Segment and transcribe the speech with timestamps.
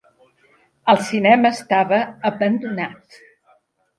[0.93, 2.01] El cinema estava
[2.31, 3.21] abandonat.